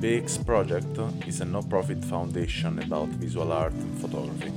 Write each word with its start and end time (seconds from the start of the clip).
BX 0.00 0.46
Project 0.46 0.98
is 1.26 1.40
a 1.40 1.44
no-profit 1.44 2.04
foundation 2.04 2.78
about 2.78 3.08
visual 3.08 3.52
art 3.52 3.72
and 3.72 3.98
photography. 4.00 4.52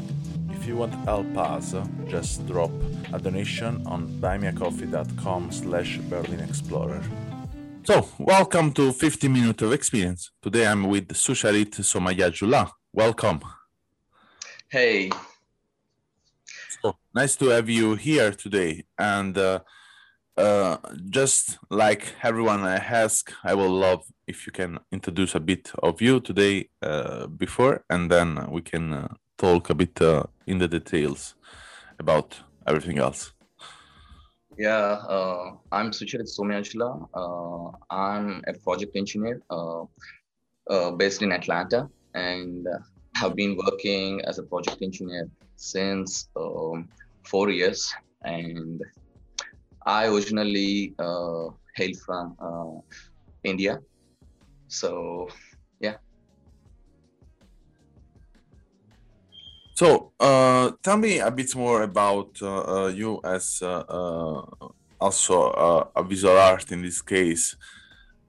If 0.52 0.68
you 0.68 0.78
want 0.78 0.94
to 0.94 0.98
help 1.00 1.38
us, 1.38 1.76
just 2.08 2.48
drop 2.48 2.72
a 3.12 3.20
donation 3.20 3.82
on 3.86 4.08
buymeacoffee.com 4.22 5.52
slash 5.52 5.98
Berlin 6.10 6.40
Explorer. 6.40 7.02
So, 7.90 8.08
welcome 8.20 8.72
to 8.74 8.92
50 8.92 9.30
Minutes 9.30 9.64
of 9.64 9.74
Experience. 9.74 10.30
Today 10.44 10.68
I'm 10.68 10.84
with 10.84 11.08
Susharit 11.08 11.72
Somayajula. 11.72 12.70
Welcome. 12.94 13.42
Hey, 14.70 15.10
So, 16.84 16.98
nice 17.16 17.36
to 17.38 17.48
have 17.48 17.68
you 17.68 17.96
here 17.96 18.32
today. 18.32 18.84
And 19.00 19.36
uh, 19.36 19.62
uh, 20.38 20.78
just 21.10 21.58
like 21.72 22.14
everyone 22.22 22.62
I 22.62 22.76
ask, 22.76 23.34
I 23.44 23.56
will 23.56 23.72
love 23.72 24.04
if 24.28 24.46
you 24.46 24.52
can 24.52 24.78
introduce 24.92 25.34
a 25.34 25.40
bit 25.40 25.72
of 25.82 26.00
you 26.00 26.20
today 26.20 26.70
uh, 26.84 27.26
before, 27.26 27.86
and 27.90 28.12
then 28.12 28.52
we 28.52 28.62
can 28.62 28.94
uh, 28.94 29.08
talk 29.36 29.72
a 29.72 29.74
bit 29.74 30.00
uh, 30.00 30.26
in 30.46 30.60
the 30.60 30.68
details 30.68 31.34
about 31.98 32.40
everything 32.68 33.00
else. 33.00 33.32
Yeah, 34.60 35.00
uh, 35.08 35.56
I'm 35.72 35.92
Sucharit 35.92 36.28
Somayajula. 36.28 37.08
Uh, 37.14 37.72
I'm 37.90 38.44
a 38.46 38.52
project 38.52 38.98
engineer 38.98 39.42
uh, 39.50 39.84
uh, 40.70 40.92
based 40.92 41.22
in 41.22 41.32
Atlanta, 41.32 41.88
and 42.14 42.68
have 43.16 43.38
been 43.38 43.56
working 43.56 44.20
as 44.26 44.38
a 44.38 44.44
project 44.44 44.82
engineer 44.82 45.30
since 45.56 46.28
um, 46.36 46.90
four 47.24 47.50
years. 47.50 47.94
And 48.26 48.82
I 49.86 50.08
originally 50.08 50.94
uh, 51.00 51.52
hail 51.78 51.94
from 52.06 52.36
uh, 52.42 52.82
India, 53.46 53.80
so 54.68 55.30
So, 59.80 60.12
uh, 60.20 60.72
tell 60.84 60.98
me 60.98 61.20
a 61.20 61.32
bit 61.32 61.56
more 61.56 61.84
about 61.84 62.38
uh, 62.42 62.48
uh, 62.48 62.88
you 62.88 63.22
as 63.24 63.62
uh, 63.62 63.80
uh, 63.88 64.42
also 65.00 65.42
uh, 65.52 65.88
a 65.96 66.04
visual 66.04 66.38
art 66.38 66.70
in 66.74 66.82
this 66.82 67.02
case. 67.02 67.56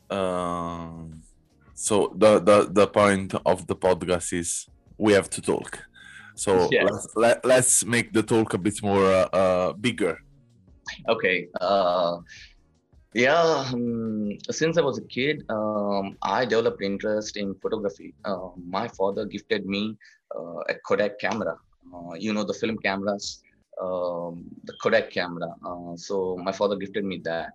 Um, 0.08 1.24
so 1.74 2.14
the, 2.16 2.38
the 2.38 2.68
the 2.70 2.86
point 2.86 3.34
of 3.44 3.66
the 3.66 3.74
podcast 3.74 4.32
is 4.32 4.68
we 4.96 5.12
have 5.14 5.28
to 5.30 5.42
talk. 5.42 5.80
So 6.36 6.68
let's, 6.70 7.08
let, 7.16 7.44
let's 7.44 7.84
make 7.84 8.12
the 8.12 8.22
talk 8.22 8.54
a 8.54 8.58
bit 8.58 8.80
more 8.80 9.74
bigger. 9.80 10.18
Okay. 11.08 11.48
Yeah. 13.14 13.64
Um, 13.72 14.38
since 14.50 14.76
I 14.78 14.82
was 14.82 14.98
a 14.98 15.02
kid, 15.02 15.42
um, 15.48 16.16
I 16.22 16.44
developed 16.44 16.82
interest 16.82 17.36
in 17.36 17.54
photography. 17.56 18.14
Uh, 18.24 18.50
my 18.56 18.86
father 18.86 19.26
gifted 19.26 19.66
me 19.66 19.96
uh, 20.36 20.60
a 20.68 20.74
Kodak 20.86 21.18
camera. 21.18 21.56
Uh, 21.92 22.14
you 22.14 22.32
know 22.32 22.44
the 22.44 22.54
film 22.54 22.78
cameras, 22.78 23.42
um, 23.82 24.44
the 24.64 24.74
Kodak 24.80 25.10
camera. 25.10 25.52
Uh, 25.66 25.96
so 25.96 26.36
my 26.36 26.52
father 26.52 26.76
gifted 26.76 27.04
me 27.04 27.20
that, 27.24 27.52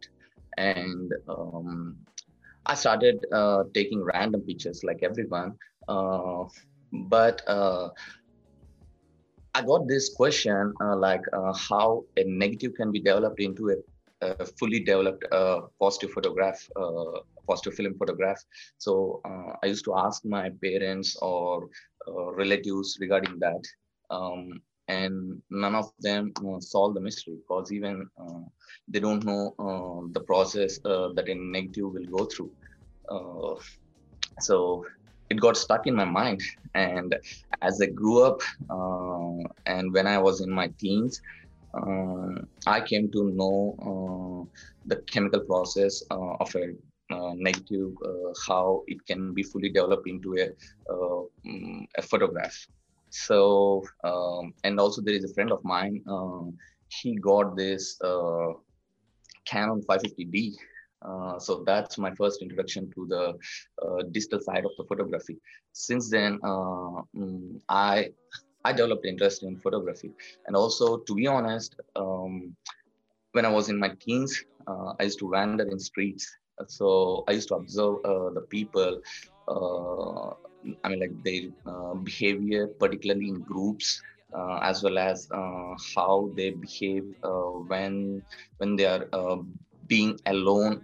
and 0.57 1.13
um, 1.29 1.95
I 2.65 2.75
started 2.75 3.25
uh, 3.31 3.63
taking 3.73 4.03
random 4.03 4.41
pictures 4.41 4.83
like 4.83 5.03
everyone. 5.03 5.53
Uh, 5.87 6.43
but 6.91 7.41
I 7.47 7.91
got 9.65 9.87
this 9.87 10.13
question 10.13 10.73
like 10.97 11.21
how 11.55 12.03
a 12.17 12.25
negative 12.25 12.73
can 12.75 12.91
be 12.91 12.99
developed 12.99 13.39
into 13.39 13.69
a, 13.69 13.75
fully 14.59 14.79
developed 14.79 15.25
uh, 15.31 15.61
positive 15.79 16.11
photograph, 16.11 16.59
uh, 16.75 17.19
positive 17.47 17.75
film 17.75 17.95
photograph. 17.95 18.41
So 18.77 19.21
uh, 19.25 19.53
I 19.63 19.67
used 19.67 19.85
to 19.85 19.95
ask 19.95 20.25
my 20.25 20.51
parents 20.63 21.15
or 21.21 21.69
uh, 22.07 22.33
relatives 22.33 22.97
regarding 22.99 23.39
that, 23.39 23.63
um, 24.09 24.61
and 24.87 25.41
none 25.49 25.75
of 25.75 25.91
them 25.99 26.31
uh, 26.37 26.59
solved 26.59 26.95
the 26.95 27.01
mystery 27.01 27.35
because 27.35 27.71
even 27.71 28.07
they 28.87 28.99
don't 28.99 29.23
know 29.25 29.55
the 30.13 30.21
process 30.21 30.77
that 30.79 31.25
a 31.27 31.35
negative 31.35 31.93
will 31.93 32.17
go 32.17 32.25
through. 32.25 32.51
So 34.39 34.85
it 35.29 35.39
got 35.39 35.57
stuck 35.57 35.87
in 35.87 35.95
my 35.95 36.05
mind 36.05 36.39
and 36.75 37.15
as 37.63 37.81
i 37.81 37.87
grew 37.87 38.21
up 38.21 38.41
and 39.65 39.91
when 39.91 40.05
i 40.05 40.19
was 40.19 40.41
in 40.41 40.51
my 40.51 40.67
teens 40.79 41.19
uh, 41.81 42.35
i 42.67 42.79
came 42.81 43.11
to 43.11 43.31
know 43.39 43.57
uh, 43.89 44.41
the 44.85 44.97
chemical 45.13 45.41
process 45.41 46.03
uh, 46.11 46.33
of 46.39 46.55
a 46.55 46.65
negative 47.35 47.91
how 48.47 48.83
it 48.87 48.97
can 49.05 49.33
be 49.33 49.43
fully 49.43 49.69
developed 49.69 50.07
into 50.07 50.35
a, 50.43 50.47
mm, 51.47 51.85
a 51.97 52.01
photograph 52.01 52.55
so 53.09 53.83
um, 54.03 54.53
and 54.63 54.79
also 54.79 55.01
there 55.01 55.13
is 55.13 55.23
a 55.23 55.33
friend 55.33 55.51
of 55.51 55.63
mine 55.63 56.01
he 56.87 57.15
got 57.15 57.55
this 57.55 57.99
canon 59.45 59.81
550d 59.87 60.55
uh, 61.05 61.37
so 61.37 61.63
that's 61.65 61.97
my 61.97 62.11
first 62.15 62.41
introduction 62.41 62.91
to 62.95 63.05
the 63.07 63.33
uh, 63.85 64.03
digital 64.11 64.39
side 64.39 64.65
of 64.65 64.71
the 64.77 64.85
photography. 64.85 65.37
Since 65.71 66.09
then, 66.09 66.39
uh, 66.43 67.01
mm, 67.15 67.59
I 67.69 68.09
I 68.65 68.73
developed 68.73 69.05
interest 69.05 69.43
in 69.43 69.57
photography, 69.65 70.11
and 70.47 70.55
also 70.55 70.97
to 71.07 71.15
be 71.15 71.27
honest, 71.27 71.75
um, 71.95 72.55
when 73.33 73.45
I 73.45 73.49
was 73.49 73.69
in 73.69 73.77
my 73.77 73.91
teens, 73.99 74.31
uh, 74.67 74.93
I 74.99 75.03
used 75.03 75.19
to 75.19 75.29
wander 75.29 75.65
in 75.73 75.79
streets. 75.79 76.25
So 76.67 77.23
I 77.27 77.33
used 77.33 77.49
to 77.49 77.55
observe 77.55 77.95
uh, 78.05 78.29
the 78.37 78.45
people. 78.49 79.01
Uh, 79.47 80.29
I 80.83 80.89
mean, 80.89 80.99
like 80.99 81.15
their 81.23 81.51
uh, 81.71 81.93
behavior, 81.95 82.67
particularly 82.79 83.27
in 83.27 83.41
groups, 83.41 84.01
uh, 84.33 84.59
as 84.61 84.81
well 84.83 84.97
as 84.97 85.27
uh, 85.31 85.73
how 85.95 86.31
they 86.35 86.51
behave 86.51 87.03
when 87.67 88.23
when 88.57 88.75
they 88.75 88.85
are 88.85 89.05
being 89.87 90.17
alone 90.25 90.81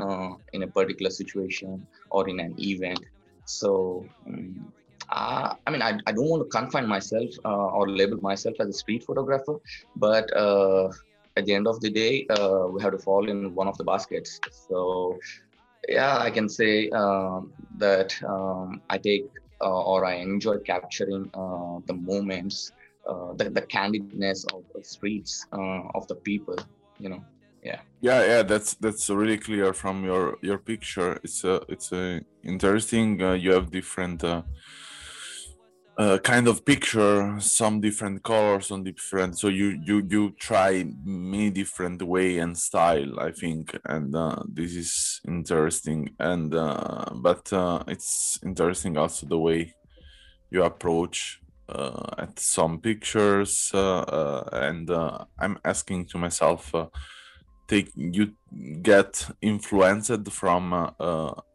in 0.53 0.63
a 0.63 0.67
particular 0.67 1.09
situation 1.09 1.87
or 2.11 2.29
in 2.29 2.39
an 2.39 2.53
event. 2.59 2.99
So, 3.45 4.05
um, 4.27 4.71
I, 5.11 5.55
I 5.67 5.71
mean, 5.71 5.81
I, 5.81 5.99
I 6.05 6.11
don't 6.11 6.29
want 6.29 6.43
to 6.43 6.49
confine 6.49 6.87
myself 6.87 7.29
uh, 7.45 7.67
or 7.77 7.89
label 7.89 8.19
myself 8.21 8.55
as 8.59 8.67
a 8.69 8.73
street 8.73 9.03
photographer, 9.05 9.55
but 9.95 10.35
uh, 10.35 10.89
at 11.37 11.45
the 11.45 11.53
end 11.53 11.67
of 11.67 11.79
the 11.81 11.89
day, 11.89 12.25
uh, 12.29 12.67
we 12.69 12.81
have 12.81 12.91
to 12.93 12.97
fall 12.97 13.29
in 13.29 13.53
one 13.53 13.67
of 13.67 13.77
the 13.77 13.83
baskets. 13.83 14.39
So, 14.67 15.19
yeah, 15.87 16.17
I 16.17 16.29
can 16.29 16.47
say 16.47 16.89
um, 16.89 17.51
that 17.77 18.15
um, 18.23 18.81
I 18.89 18.97
take 18.97 19.25
uh, 19.61 19.83
or 19.83 20.05
I 20.05 20.15
enjoy 20.15 20.57
capturing 20.59 21.29
uh, 21.33 21.79
the 21.85 21.93
moments, 21.93 22.71
uh, 23.07 23.33
the, 23.33 23.49
the 23.49 23.61
candidness 23.61 24.45
of 24.53 24.63
the 24.73 24.83
streets, 24.83 25.45
uh, 25.53 25.81
of 25.93 26.07
the 26.07 26.15
people, 26.15 26.57
you 26.99 27.09
know. 27.09 27.23
Yeah 27.63 27.81
yeah, 28.01 28.25
yeah, 28.25 28.43
that's 28.43 28.73
that's 28.75 29.09
really 29.09 29.37
clear 29.37 29.73
from 29.73 30.03
your 30.03 30.37
your 30.41 30.57
picture. 30.57 31.19
It's 31.23 31.43
a 31.43 31.61
it's 31.69 31.91
a 31.91 32.21
interesting. 32.43 33.21
Uh, 33.21 33.33
you 33.33 33.53
have 33.53 33.69
different 33.69 34.23
uh, 34.23 34.41
uh, 35.97 36.17
kind 36.19 36.47
of 36.47 36.65
picture, 36.65 37.35
some 37.39 37.81
different 37.81 38.23
colors 38.23 38.71
on 38.71 38.83
different. 38.83 39.37
So 39.37 39.49
you 39.49 39.79
you 39.83 40.07
you 40.09 40.31
try 40.39 40.85
many 41.03 41.49
different 41.49 42.01
way 42.01 42.39
and 42.39 42.57
style, 42.57 43.19
I 43.19 43.31
think, 43.31 43.77
and 43.85 44.15
uh, 44.15 44.41
this 44.47 44.75
is 44.75 45.21
interesting. 45.27 46.09
And 46.19 46.55
uh, 46.55 47.05
but 47.15 47.51
uh, 47.51 47.83
it's 47.87 48.39
interesting 48.43 48.97
also 48.97 49.27
the 49.27 49.37
way 49.37 49.73
you 50.49 50.63
approach 50.63 51.41
uh, 51.69 52.09
at 52.17 52.39
some 52.39 52.79
pictures, 52.79 53.71
uh, 53.73 54.49
and 54.51 54.89
I'm 55.39 55.59
asking 55.63 56.07
to 56.07 56.17
myself. 56.17 56.73
Take 57.67 57.91
you 57.95 58.33
get 58.81 59.29
influenced 59.41 60.29
from 60.29 60.73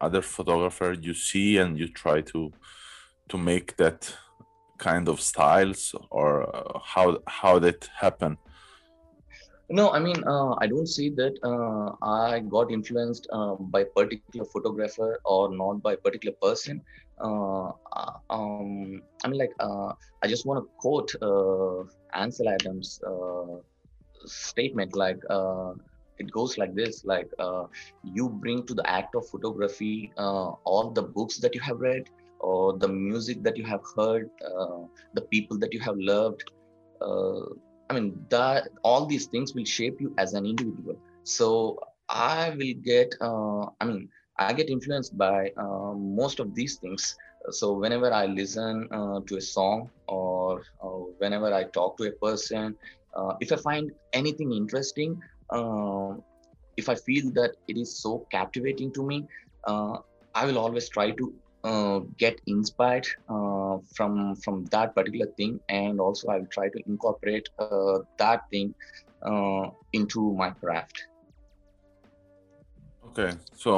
other 0.01 0.23
photographer 0.23 0.97
you 0.99 1.13
see 1.13 1.59
and 1.59 1.79
you 1.79 1.89
try 1.89 2.23
to 2.23 2.53
to 3.29 3.37
make 3.37 3.77
that 3.77 4.17
kind 4.79 5.09
of 5.09 5.21
styles 5.21 5.95
or 6.11 6.31
uh, 6.55 6.79
how 6.85 7.19
how 7.27 7.59
that 7.59 7.89
happen 7.95 8.37
No, 9.69 9.91
I 9.91 9.99
mean, 9.99 10.23
uh, 10.33 10.55
I 10.63 10.67
don't 10.73 10.87
see 10.87 11.07
that 11.21 11.35
uh, 11.43 11.87
I 12.09 12.39
got 12.39 12.71
influenced 12.71 13.25
uh, 13.33 13.55
by 13.75 13.81
particular 13.97 14.47
photographer 14.53 15.09
or 15.25 15.41
not 15.61 15.83
by 15.87 15.97
particular 15.97 16.37
person. 16.41 16.77
Uh, 17.19 17.73
um, 18.31 19.03
I 19.25 19.29
mean, 19.29 19.41
like, 19.41 19.55
I 20.23 20.29
just 20.35 20.47
want 20.47 20.63
to 20.63 20.71
quote 20.85 21.11
Ansel 22.15 22.49
Adams' 22.55 23.01
statement, 24.25 24.95
like, 24.95 25.19
it 26.19 26.31
goes 26.31 26.57
like 26.59 26.75
this 26.75 27.05
like 27.05 27.31
uh, 27.39 27.65
you 28.03 28.29
bring 28.29 28.67
to 28.67 28.75
the 28.75 28.89
act 28.89 29.15
of 29.15 29.29
photography 29.29 30.13
uh, 30.17 30.51
all 30.65 30.91
the 30.91 31.03
books 31.03 31.37
that 31.39 31.55
you 31.55 31.61
have 31.61 31.81
read 31.81 32.05
or 32.41 32.77
the 32.79 32.89
music 32.89 33.43
that 33.43 33.57
you 33.57 33.65
have 33.65 33.81
heard 33.97 34.29
uh, 34.45 34.83
the 35.15 35.23
people 35.33 35.59
that 35.59 35.73
you 35.73 35.81
have 35.81 35.97
loved 35.99 36.43
uh, 37.01 37.45
i 37.91 37.95
mean 37.95 38.09
that 38.31 38.69
all 38.83 39.07
these 39.07 39.27
things 39.27 39.55
will 39.55 39.65
shape 39.65 39.97
you 40.01 40.13
as 40.19 40.35
an 40.35 40.47
individual. 40.47 40.97
So 41.25 41.79
i 42.09 42.51
will 42.59 42.75
get 42.85 43.15
uh, 43.21 43.65
i 43.81 43.85
mean 43.85 44.09
i 44.39 44.47
get 44.53 44.69
influenced 44.69 45.17
by 45.17 45.51
uh, 45.57 45.93
most 45.95 46.39
of 46.41 46.55
these 46.55 46.77
things. 46.79 47.15
So 47.51 47.73
whenever 47.79 48.13
i 48.13 48.27
listen 48.27 48.89
to 49.29 49.37
a 49.37 49.41
song 49.41 49.91
or 50.09 50.61
whenever 51.19 51.53
i 51.53 51.65
talk 51.79 51.97
to 51.99 52.05
a 52.09 52.13
person 52.27 52.77
if 53.41 53.53
i 53.53 53.57
find 53.57 53.91
anything 54.13 54.53
interesting 54.53 55.19
uh, 55.53 56.13
if 56.77 56.89
I 56.89 56.95
feel 56.95 57.31
that 57.35 57.53
it 57.69 57.77
is 57.79 58.01
so 58.03 58.27
captivating 58.31 58.93
to 58.95 59.05
me, 59.07 59.27
uh, 59.67 59.99
I 60.35 60.47
will 60.47 60.59
always 60.59 60.89
try 60.91 61.11
to 61.11 61.33
uh, 61.67 62.01
get 62.17 62.41
inspired 62.47 63.07
uh, 63.29 63.79
from 63.97 64.37
from 64.37 64.65
that 64.67 64.95
particular 64.95 65.27
thing, 65.37 65.59
and 65.69 66.01
also 66.01 66.29
I 66.29 66.37
will 66.39 66.53
try 66.59 66.69
to 66.69 66.81
incorporate 66.87 67.49
uh, 67.59 67.99
that 68.19 68.41
thing 68.51 68.75
uh, 69.23 69.71
into 69.93 70.21
my 70.35 70.51
craft. 70.51 70.97
Okay, 73.09 73.33
so 73.55 73.73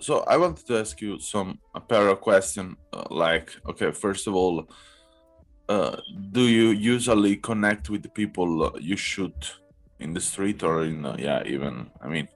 so 0.00 0.24
I 0.34 0.36
wanted 0.36 0.66
to 0.66 0.78
ask 0.80 1.00
you 1.00 1.18
some 1.18 1.58
a 1.74 1.80
pair 1.80 2.14
question. 2.16 2.76
like, 3.10 3.48
okay, 3.70 3.90
first 3.92 4.26
of 4.28 4.34
all, 4.34 4.68
do 6.38 6.42
you 6.58 6.68
usually 6.96 7.36
connect 7.36 7.88
with 7.88 8.02
the 8.02 8.12
people 8.20 8.48
you 8.80 8.96
shoot 8.96 9.40
in 10.02 10.12
the 10.12 10.20
street 10.20 10.62
or 10.62 10.84
in 10.84 11.06
uh, 11.06 11.16
yeah 11.18 11.42
even 11.46 11.90
i 12.04 12.08
mean 12.08 12.26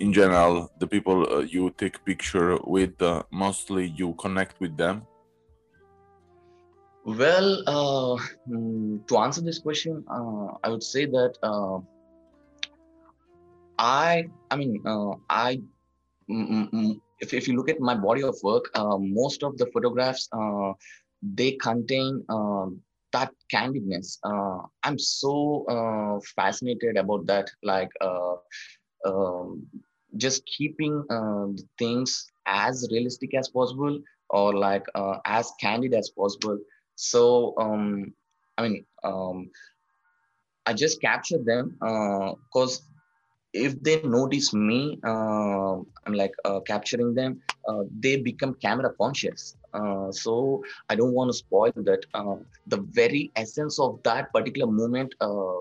in 0.00 0.12
general 0.12 0.70
the 0.78 0.86
people 0.86 1.26
uh, 1.32 1.40
you 1.40 1.70
take 1.76 2.04
picture 2.04 2.58
with 2.64 3.00
uh, 3.02 3.22
mostly 3.30 3.86
you 3.96 4.14
connect 4.14 4.60
with 4.60 4.76
them? 4.76 5.02
Well 7.04 7.62
uh, 7.66 8.16
hmm, 8.46 8.98
to 9.08 9.18
answer 9.18 9.40
this 9.40 9.58
question 9.58 10.04
uh, 10.10 10.46
i 10.64 10.68
would 10.68 10.82
say 10.82 11.06
that 11.06 11.32
uh, 11.42 11.78
i 13.78 14.24
i 14.50 14.56
mean 14.56 14.82
i 15.30 15.60
mm, 16.30 16.70
mm, 16.70 17.00
if, 17.20 17.32
if 17.34 17.48
you 17.48 17.56
look 17.56 17.70
at 17.70 17.80
my 17.80 17.94
body 17.94 18.22
of 18.22 18.36
work 18.42 18.70
most 18.98 19.42
of 19.42 19.56
the 19.58 19.66
photographs 19.72 20.28
they 21.22 21.52
contain 21.52 22.24
um, 22.30 22.80
that 23.12 23.30
candidness. 23.52 24.18
Uh, 24.24 24.62
i'm 24.84 24.98
so 24.98 25.64
uh, 25.74 26.20
fascinated 26.36 26.96
about 26.96 27.26
that 27.26 27.50
like 27.62 27.90
uh, 28.00 28.36
um, 29.06 29.66
just 30.16 30.44
keeping 30.46 31.04
uh, 31.10 31.46
things 31.78 32.30
as 32.46 32.88
realistic 32.90 33.34
as 33.34 33.48
possible 33.48 33.98
or 34.30 34.54
like 34.54 34.86
uh, 34.94 35.18
as 35.24 35.52
candid 35.60 35.94
as 35.94 36.10
possible 36.10 36.58
so 36.94 37.54
um, 37.58 38.12
i 38.58 38.62
mean 38.62 38.84
um, 39.04 39.50
i 40.66 40.72
just 40.72 41.00
capture 41.00 41.38
them 41.38 41.76
because 41.78 42.80
uh, 42.80 42.90
if 43.52 43.82
they 43.82 44.00
notice 44.02 44.54
me, 44.54 44.98
uh, 45.04 45.74
I'm 46.06 46.14
like 46.14 46.32
uh, 46.44 46.60
capturing 46.60 47.14
them, 47.14 47.40
uh, 47.68 47.82
they 47.98 48.16
become 48.16 48.54
camera 48.54 48.92
conscious. 49.00 49.56
Uh, 49.74 50.10
so 50.12 50.62
I 50.88 50.94
don't 50.94 51.12
want 51.12 51.30
to 51.30 51.34
spoil 51.34 51.72
that. 51.76 52.04
Uh, 52.14 52.36
the 52.66 52.78
very 52.78 53.30
essence 53.36 53.78
of 53.78 54.00
that 54.04 54.32
particular 54.32 54.70
moment 54.70 55.14
uh, 55.20 55.54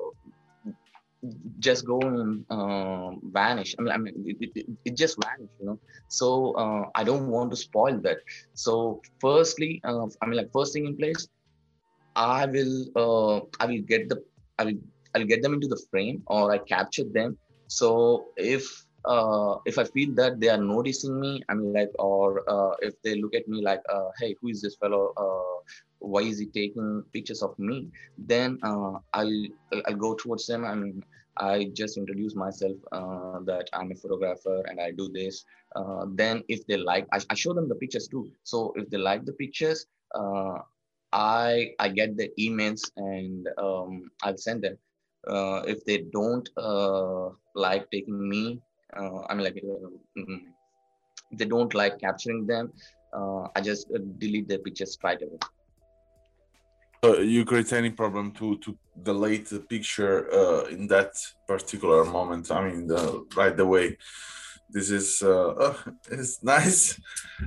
just 1.60 1.86
go 1.86 2.00
and 2.00 2.45
vanish. 3.33 3.75
I 3.77 3.81
mean, 3.81 3.92
I 3.92 3.98
mean 3.98 4.13
it, 4.25 4.51
it, 4.56 4.66
it 4.86 4.98
just 4.98 5.18
vanished, 5.21 5.54
you 5.60 5.66
know. 5.66 5.80
So 6.07 6.89
I 6.95 7.04
don't 7.04 7.27
want 7.27 7.51
to 7.51 7.57
spoil 7.57 8.00
that. 8.01 8.18
So 8.54 9.01
firstly, 9.19 9.81
I 9.83 9.92
mean, 9.92 10.38
like 10.38 10.51
first 10.54 10.74
thing 10.74 10.86
in 10.86 10.95
place, 10.98 11.27
I 12.16 12.45
will 12.45 13.48
I 13.60 13.66
will 13.66 13.81
get 13.81 14.10
the 14.10 14.24
I 14.57 14.66
will 14.66 14.80
I'll 15.16 15.25
get 15.25 15.42
them 15.42 15.54
into 15.54 15.68
the 15.68 15.81
frame 15.89 16.24
or 16.27 16.51
I 16.51 16.60
capture 16.60 17.04
them 17.04 17.38
so 17.69 18.25
if 18.36 18.66
uh, 19.06 19.56
if 19.66 19.77
I 19.77 19.86
feel 19.86 20.13
that 20.16 20.39
they 20.39 20.50
are 20.50 20.57
noticing 20.57 21.19
me, 21.19 21.42
I 21.48 21.54
mean, 21.54 21.71
like, 21.71 21.92
or 22.00 22.44
uh, 22.50 22.75
if 22.81 23.01
they 23.04 23.16
look 23.21 23.33
at 23.33 23.48
me 23.48 23.62
like, 23.62 23.81
uh, 23.88 24.10
hey, 24.19 24.36
who 24.42 24.50
is 24.50 24.62
this 24.62 24.75
fellow? 24.75 25.13
Uh, 26.01 26.07
why 26.07 26.22
is 26.22 26.40
he 26.40 26.48
taking 26.48 27.04
pictures 27.13 27.42
of 27.42 27.57
me? 27.60 27.88
Then 28.18 28.60
uh, 28.63 29.00
I'll 29.13 29.48
I'll 29.88 29.96
go 29.96 30.16
towards 30.16 30.48
them. 30.48 30.66
I 30.66 30.75
mean, 30.75 31.04
I 31.38 31.72
just 31.74 31.98
introduce 31.98 32.36
myself 32.36 32.78
uh, 32.92 33.40
that 33.46 33.69
I'm 33.74 33.92
a 33.92 33.96
photographer 33.96 34.63
and 34.68 34.80
I 34.80 34.92
do 34.92 35.10
this. 35.10 35.46
then 36.16 36.44
if 36.48 36.66
they 36.68 36.78
like, 36.78 37.07
I, 37.13 37.19
I, 37.30 37.36
show 37.36 37.54
them 37.54 37.69
the 37.69 37.75
pictures 37.75 38.07
too. 38.07 38.31
So 38.44 38.74
if 38.75 38.90
they 38.90 38.98
like 38.98 39.25
the 39.25 39.34
pictures, 39.34 39.86
I 41.12 41.72
I 41.80 41.90
get 41.90 42.18
the 42.18 42.30
emails 42.40 42.81
and 42.98 43.48
um, 43.57 44.12
I'll 44.24 44.38
send 44.38 44.63
them 44.63 44.78
uh, 45.28 45.62
if 45.68 45.84
they 45.86 46.00
don't 46.13 46.50
uh, 46.57 47.30
like 47.56 47.90
taking 47.92 48.30
me 48.30 48.60
uh, 48.95 49.22
i 49.30 49.34
mean 49.34 49.44
like 49.44 49.56
mm, 50.18 50.40
they 51.34 51.45
don't 51.45 51.74
like 51.74 52.00
capturing 52.00 52.45
them 52.45 52.72
uh, 53.13 53.48
i 53.56 53.62
just 53.62 53.88
uh, 53.95 54.00
delete 54.18 54.48
their 54.48 54.60
pictures 54.60 54.98
right 55.04 55.22
away 55.22 55.40
create 57.01 57.74
any 57.74 57.90
problem 57.90 58.31
to 58.31 58.57
to 58.57 58.78
delete 59.01 59.48
the 59.50 59.60
picture 59.60 60.31
uh, 60.34 60.66
in 60.66 60.88
that 60.88 61.12
particular 61.48 62.04
moment 62.06 62.51
i 62.51 62.69
mean 62.69 62.88
the, 62.88 63.25
right 63.36 63.60
away 63.60 63.98
this 64.69 64.92
is 64.92 65.22
uh, 65.24 65.54
oh, 65.66 65.84
it's 66.12 66.44
nice 66.44 67.00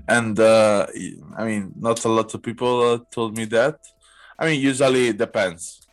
and 0.08 0.38
uh, 0.40 0.86
i 1.36 1.44
mean 1.44 1.72
not 1.76 2.04
a 2.04 2.08
lot 2.08 2.32
of 2.34 2.42
people 2.42 2.80
uh, 2.82 2.98
told 3.10 3.36
me 3.36 3.44
that 3.44 3.76
i 4.38 4.46
mean 4.46 4.60
usually 4.60 5.08
it 5.08 5.18
depends 5.18 5.86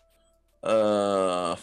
uh, 0.64 1.56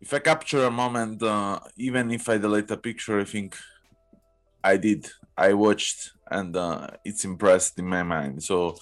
if 0.00 0.12
I 0.12 0.18
capture 0.18 0.64
a 0.66 0.70
moment, 0.70 1.22
uh, 1.22 1.58
even 1.78 2.10
if 2.10 2.28
I 2.28 2.36
delete 2.36 2.70
a 2.70 2.76
picture, 2.76 3.20
I 3.20 3.24
think 3.24 3.56
I 4.62 4.76
did. 4.76 5.10
I 5.34 5.54
watched, 5.54 6.12
and 6.30 6.54
uh, 6.54 6.88
it's 7.06 7.24
impressed 7.24 7.78
in 7.78 7.86
my 7.86 8.02
mind. 8.02 8.42
So, 8.42 8.76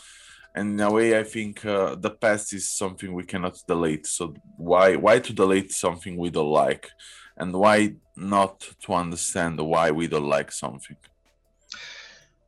in 0.56 0.81
a 0.81 0.90
way, 0.90 1.19
I 1.19 1.25
think 1.25 1.64
uh, 1.64 1.94
the 1.94 2.10
past 2.10 2.52
is 2.52 2.70
something 2.70 3.12
we 3.12 3.25
cannot 3.25 3.56
delete. 3.66 4.06
So, 4.06 4.34
why 4.56 4.96
why 4.96 5.19
to 5.20 5.32
delete 5.32 5.72
something 5.72 6.16
we 6.16 6.31
don't 6.31 6.50
like, 6.50 6.88
and 7.37 7.52
why 7.52 7.94
not 8.16 8.60
to 8.84 8.93
understand 8.94 9.60
why 9.60 9.90
we 9.90 10.06
don't 10.08 10.28
like 10.28 10.52
something? 10.52 10.96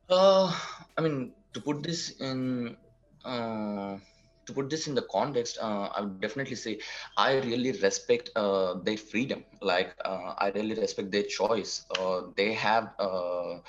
Uh, 0.09 0.53
I 0.97 1.01
mean, 1.01 1.33
to 1.53 1.61
put 1.61 1.81
this 1.81 2.21
in 2.21 2.77
uh, 3.25 3.97
to 4.45 4.53
put 4.53 4.69
this 4.69 4.87
in 4.87 4.93
the 4.93 5.01
context, 5.11 5.57
uh, 5.59 5.89
I 5.95 6.01
would 6.01 6.21
definitely 6.21 6.55
say 6.55 6.79
I 7.17 7.37
really 7.39 7.71
respect 7.71 8.29
uh, 8.35 8.75
their 8.83 8.97
freedom. 8.97 9.43
Like 9.61 9.95
uh, 10.05 10.35
I 10.37 10.51
really 10.53 10.75
respect 10.75 11.11
their 11.11 11.23
choice. 11.23 11.85
Uh, 11.99 12.21
they 12.37 12.53
have 12.53 12.93
uh, 12.99 13.59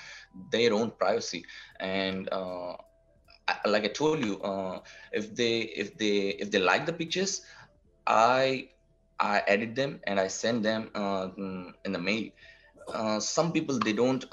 their 0.53 0.75
own 0.75 0.91
privacy, 0.91 1.45
and 1.81 2.29
like 3.67 3.85
I 3.85 3.89
told 3.89 4.25
you, 4.25 4.41
if 5.13 5.35
they 5.35 5.61
if 5.61 5.97
they 5.99 6.29
if 6.43 6.51
they 6.51 6.59
like 6.59 6.87
the 6.87 6.93
pictures, 6.93 7.43
I 8.07 8.69
I 9.19 9.43
edit 9.47 9.75
them 9.75 10.01
and 10.07 10.21
I 10.21 10.29
send 10.29 10.65
them 10.65 10.91
in 11.85 11.93
the 11.93 11.99
mail. 11.99 12.31
some 13.21 13.53
people 13.53 13.79
they 13.79 13.93
don't 13.93 14.25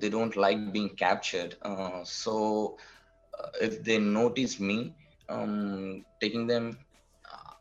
they 0.00 0.10
don't 0.10 0.36
like 0.36 0.64
being 0.72 0.90
captured. 0.90 1.56
so 2.04 2.76
if 3.60 3.82
they 3.84 3.98
notice 3.98 4.58
me 4.60 4.94
um, 5.28 6.04
taking 6.20 6.46
them 6.46 6.78
uh, 7.30 7.54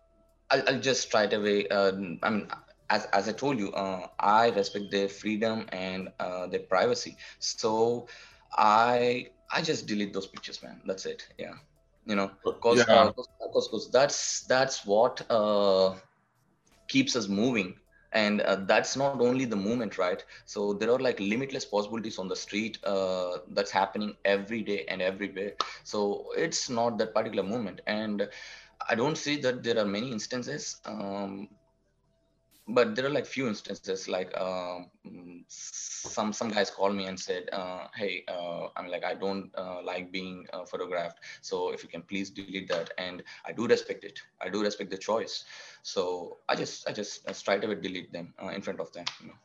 I'll, 0.51 0.63
I'll, 0.67 0.79
just 0.79 1.09
try 1.11 1.23
it 1.23 1.33
away 1.33 1.67
uh, 1.67 1.91
i 2.23 2.29
mean 2.29 2.47
as, 2.89 3.05
as 3.13 3.27
i 3.29 3.31
told 3.33 3.59
you 3.59 3.71
uh, 3.73 4.07
i 4.19 4.49
respect 4.49 4.91
their 4.91 5.07
freedom 5.07 5.65
and 5.71 6.09
uh, 6.19 6.47
their 6.47 6.61
privacy 6.61 7.17
so 7.39 8.07
i 8.57 9.27
i 9.53 9.61
just 9.61 9.87
delete 9.87 10.13
those 10.13 10.27
pictures 10.27 10.61
man. 10.63 10.81
That's 10.85 11.05
it. 11.05 11.27
Yeah. 11.37 11.53
You 12.05 12.15
know 12.15 12.31
because 12.43 12.79
yeah. 12.79 13.11
because 13.39 13.85
uh, 13.85 13.89
that's 13.91 14.41
that's 14.41 14.85
what 14.85 15.21
uh, 15.29 15.95
keeps 16.87 17.15
us 17.15 17.27
moving. 17.27 17.75
And 18.13 18.41
uh, 18.41 18.57
that's 18.67 18.97
not 18.97 19.21
only 19.21 19.45
the 19.45 19.55
movement 19.55 19.97
right? 19.97 20.23
So 20.45 20.73
there 20.73 20.91
are 20.91 20.99
like 20.99 21.19
limitless 21.19 21.63
possibilities 21.63 22.19
on 22.19 22.27
the 22.27 22.35
street 22.35 22.77
uh, 22.83 23.37
that's 23.51 23.71
happening 23.71 24.17
every 24.25 24.63
day 24.63 24.83
and 24.89 25.01
everywhere. 25.01 25.53
So 25.85 26.25
it's 26.35 26.69
not 26.69 26.97
that 26.97 27.13
particular 27.13 27.43
movement. 27.43 27.81
And 27.87 28.27
i 28.89 28.95
don't 28.95 29.17
see 29.17 29.39
that 29.41 29.63
there 29.63 29.77
are 29.77 29.85
many 29.85 30.11
instances 30.11 30.81
um, 30.85 31.47
but 32.73 32.95
there 32.95 33.05
are 33.05 33.09
like 33.09 33.25
few 33.25 33.47
instances 33.47 34.07
like 34.07 34.31
um, 34.39 34.89
some 35.47 36.31
some 36.33 36.49
guys 36.49 36.69
called 36.69 36.95
me 36.95 37.05
and 37.05 37.19
said 37.19 37.49
uh, 37.51 37.87
hey 37.95 38.23
uh, 38.27 38.67
i'm 38.77 38.87
like 38.87 39.03
i 39.03 39.13
don't 39.13 39.51
uh, 39.57 39.81
like 39.83 40.11
being 40.11 40.45
uh, 40.53 40.65
photographed 40.65 41.19
so 41.41 41.71
if 41.71 41.83
you 41.83 41.89
can 41.89 42.01
please 42.03 42.29
delete 42.29 42.69
that. 42.69 42.91
And 42.97 43.23
i 43.45 43.51
do 43.51 43.67
respect 43.67 44.03
it. 44.03 44.19
I 44.41 44.49
do 44.49 44.61
respect 44.61 44.89
the 44.91 44.97
choice. 44.97 45.43
So 45.83 46.37
i 46.49 46.55
just 46.55 46.87
i 46.89 46.93
just 46.93 47.27
uh, 47.29 47.33
straight 47.33 47.63
away 47.63 47.75
delete 47.75 48.11
them 48.11 48.33
uh, 48.43 48.49
in 48.49 48.61
front 48.61 48.79
of 48.79 48.91
them 48.93 49.05
you 49.21 49.27
know. 49.27 49.39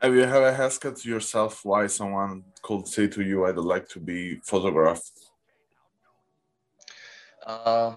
Have 0.00 0.14
you 0.14 0.22
ever 0.22 0.46
asked 0.66 1.04
yourself 1.04 1.64
why 1.64 1.86
someone 1.88 2.44
could 2.62 2.86
say 2.86 3.08
to 3.08 3.22
you, 3.22 3.44
"I'd 3.46 3.56
like 3.56 3.88
to 3.90 4.00
be 4.00 4.40
photographed"? 4.44 5.12
uh, 7.46 7.94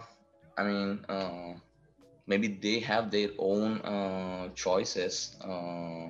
i 0.58 0.64
mean 0.64 1.06
uh, 1.10 1.54
maybe 2.28 2.48
they 2.48 2.80
have 2.80 3.12
their 3.12 3.30
own 3.40 3.82
uh, 3.82 4.50
choices 4.56 5.36
uh, 5.44 6.08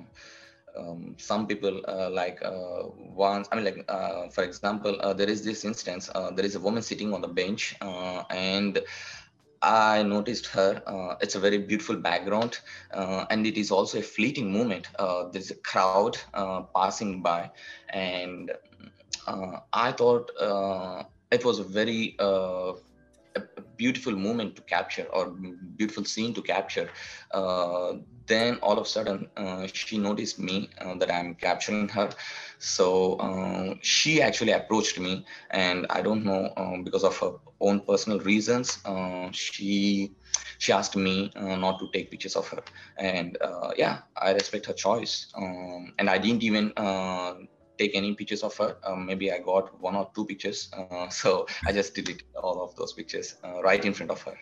um, 0.78 1.14
some 1.18 1.46
people 1.46 1.82
uh, 1.88 2.10
like 2.10 2.40
uh, 2.44 2.82
once 2.96 3.48
i 3.52 3.56
mean 3.56 3.64
like 3.64 3.84
uh, 3.88 4.28
for 4.28 4.44
example 4.44 4.90
uh, 5.00 5.06
there 5.08 5.22
is 5.24 5.38
this 5.38 5.58
instance 5.58 6.04
there 6.30 6.40
is 6.40 6.50
a 6.50 6.54
woman 6.56 6.80
sitting 6.82 7.12
on 7.12 7.20
the 7.20 7.28
bench 7.28 7.74
and 8.30 8.78
i 9.62 10.02
noticed 10.02 10.46
her 10.46 10.82
uh, 10.86 11.14
it's 11.20 11.34
a 11.34 11.40
very 11.40 11.58
beautiful 11.58 11.96
background 11.96 12.58
uh, 12.94 13.24
and 13.30 13.46
it 13.46 13.56
is 13.56 13.70
also 13.70 13.98
a 13.98 14.02
fleeting 14.02 14.52
moment 14.52 14.88
uh, 14.98 15.24
there's 15.32 15.50
a 15.50 15.56
crowd 15.56 16.16
passing 16.74 17.22
by 17.22 17.50
and 17.90 18.50
i 19.72 19.92
thought 19.92 20.30
it 21.30 21.44
was 21.44 21.58
a 21.58 21.64
very 21.64 22.16
a 23.36 23.62
beautiful 23.76 24.12
moment 24.14 24.56
to 24.56 24.62
capture 24.62 25.06
or 25.12 25.30
beautiful 25.76 26.04
scene 26.04 26.34
to 26.34 26.42
capture 26.42 26.88
uh, 27.32 27.92
then 28.26 28.58
all 28.62 28.78
of 28.78 28.86
a 28.86 28.88
sudden 28.88 29.28
uh, 29.36 29.66
she 29.66 29.98
noticed 29.98 30.38
me 30.38 30.70
uh, 30.80 30.94
that 30.94 31.10
i'm 31.12 31.34
capturing 31.34 31.88
her. 31.88 32.10
So 32.58 33.14
uh, 33.14 33.74
she 33.82 34.22
actually 34.22 34.52
approached 34.52 34.98
me 34.98 35.24
and 35.50 35.86
i 35.90 36.00
don't 36.02 36.24
know 36.24 36.52
um, 36.56 36.84
because 36.84 37.04
of 37.04 37.16
her 37.18 37.32
own 37.60 37.80
personal 37.80 38.20
reasons 38.20 38.78
uh, 38.84 39.28
she 39.32 40.12
she 40.58 40.72
asked 40.72 40.96
me 40.96 41.30
not 41.36 41.78
to 41.80 41.88
take 41.92 42.10
pictures 42.10 42.36
of 42.36 42.48
her. 42.48 42.62
And 42.98 43.36
yeah 43.76 43.98
i 44.16 44.32
respect 44.32 44.66
her 44.66 44.72
choice 44.74 45.28
um, 45.36 45.92
and 45.98 46.08
i 46.08 46.18
didn't 46.18 46.42
even 46.42 46.72
take 47.82 47.94
any 48.00 48.14
pictures 48.14 48.42
of 48.48 48.56
her. 48.60 48.70
Um, 48.86 49.06
maybe 49.06 49.26
i 49.36 49.38
got 49.52 49.64
one 49.88 49.96
or 50.00 50.06
two 50.14 50.24
pictures 50.32 50.70
uh, 50.76 51.08
so 51.20 51.46
i 51.66 51.72
just 51.72 51.94
deleted 51.94 52.28
all 52.42 52.58
of 52.64 52.74
those 52.76 52.92
pictures 52.92 53.36
uh, 53.44 53.62
right 53.62 53.84
in 53.84 53.94
front 53.94 54.12
of 54.16 54.22
her. 54.22 54.36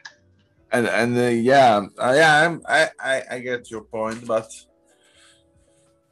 And 0.72 0.86
and 0.86 1.18
uh, 1.18 1.34
yeah, 1.52 1.74
uh, 1.98 2.14
yeah, 2.20 2.32
I'm, 2.42 2.62
I, 2.64 2.80
I 3.12 3.16
I 3.34 3.36
get 3.40 3.70
your 3.72 3.84
point, 3.96 4.24
but 4.24 4.48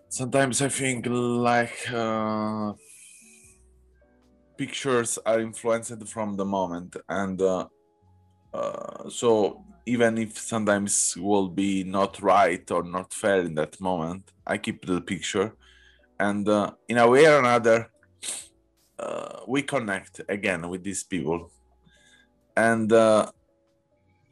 sometimes 0.09 0.61
I 0.63 0.69
think 0.69 1.07
like 1.07 1.79
uh, 1.93 2.73
pictures 4.57 5.19
are 5.25 5.39
influenced 5.39 6.03
from 6.09 6.37
the 6.37 6.45
moment, 6.45 6.97
and 7.09 7.41
uh, 7.41 7.67
so 9.09 9.63
even 9.87 10.19
if 10.19 10.37
sometimes 10.39 11.15
will 11.17 11.49
be 11.49 11.85
not 11.85 12.21
right 12.21 12.69
or 12.71 12.83
not 12.83 13.15
fair 13.15 13.41
in 13.41 13.55
that 13.55 13.81
moment, 13.81 14.33
I 14.47 14.59
keep 14.59 14.85
the 14.85 15.01
picture, 15.01 15.55
and 16.19 16.49
uh, 16.49 16.73
in 16.89 16.99
a 16.99 17.09
way 17.09 17.27
or 17.27 17.39
another, 17.39 17.91
uh, 18.99 19.41
we 19.47 19.63
connect 19.63 20.21
again 20.29 20.69
with 20.69 20.83
these 20.83 21.05
people, 21.05 21.51
and. 22.57 22.93
Uh, 22.93 23.31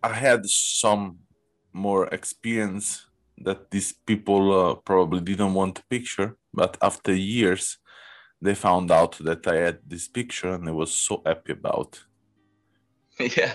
I 0.06 0.12
had 0.12 0.46
some 0.46 1.18
more 1.72 2.06
experience 2.06 3.06
that 3.38 3.70
these 3.70 3.92
people 3.92 4.44
uh, 4.52 4.74
probably 4.76 5.20
didn't 5.20 5.54
want 5.54 5.74
to 5.76 5.82
picture, 5.90 6.36
but 6.54 6.76
after 6.80 7.12
years, 7.12 7.78
they 8.40 8.54
found 8.54 8.90
out 8.90 9.18
that 9.18 9.46
I 9.46 9.56
had 9.56 9.78
this 9.84 10.06
picture 10.06 10.52
and 10.52 10.68
I 10.68 10.72
was 10.72 10.94
so 10.94 11.22
happy 11.26 11.52
about. 11.52 12.04
yeah 13.18 13.52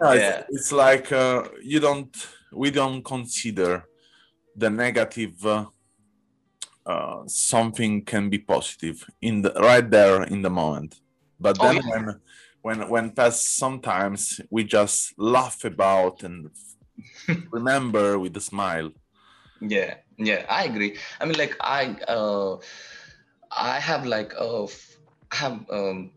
Yeah, 0.00 0.42
It's, 0.46 0.46
it's 0.50 0.72
like 0.72 1.10
uh, 1.10 1.48
you 1.62 1.80
don't, 1.80 2.14
we 2.52 2.70
don't 2.70 3.02
consider 3.02 3.84
the 4.56 4.70
negative. 4.70 5.44
Uh, 6.86 7.22
something 7.26 8.04
can 8.04 8.28
be 8.28 8.38
positive 8.38 9.08
in 9.22 9.42
the 9.42 9.52
right 9.54 9.90
there 9.90 10.22
in 10.24 10.42
the 10.42 10.50
moment, 10.50 11.00
but 11.40 11.58
oh 11.60 11.70
then 11.70 11.76
yeah 11.76 11.80
when 11.86 12.20
when 12.62 12.88
when 12.88 13.10
past 13.10 13.56
sometimes 13.56 14.40
we 14.50 14.64
just 14.64 15.14
laugh 15.18 15.64
about 15.64 16.22
and 16.22 16.50
remember 17.50 18.18
with 18.18 18.36
a 18.36 18.40
smile. 18.40 18.90
Yeah, 19.60 19.94
yeah, 20.18 20.44
I 20.48 20.64
agree. 20.64 20.98
I 21.20 21.24
mean, 21.24 21.38
like 21.38 21.56
I, 21.60 21.96
uh, 22.08 22.58
I 23.50 23.78
have 23.80 24.04
like 24.04 24.34
uh, 24.38 24.64
I 24.64 25.36
have 25.36 25.64
um, 25.70 26.10